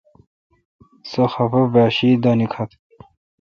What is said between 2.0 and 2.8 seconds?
دا نکھت۔